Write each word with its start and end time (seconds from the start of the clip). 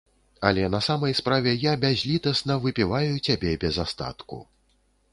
Але 0.49 0.63
на 0.75 0.79
самай 0.85 1.13
справе, 1.19 1.53
я 1.67 1.73
бязлітасна 1.85 2.57
выпіваю 2.67 3.13
цябе 3.27 3.55
без 3.67 3.83
астатку. 3.89 4.45